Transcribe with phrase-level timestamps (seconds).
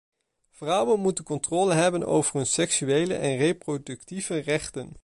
[0.49, 4.97] Vrouwen moeten controle hebben over hun seksuele en reproductieve rechten.